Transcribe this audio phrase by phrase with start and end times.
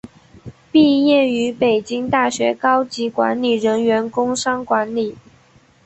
[0.71, 5.15] 毕业于北京大学高级管理人员工商管理。